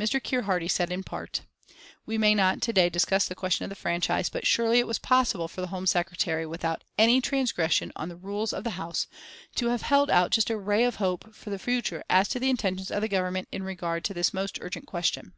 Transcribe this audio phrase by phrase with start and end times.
[0.00, 0.22] Mr.
[0.22, 1.42] Keir Hardie said in part:
[2.06, 4.98] "We may not to day discuss the question of the franchise, but surely it was
[4.98, 9.06] possible for the Home Secretary, without any transgression on the rules of the House,
[9.56, 12.48] to have held out just a ray of hope for the future as to the
[12.48, 15.34] intentions of the Government in regard to this most urgent question.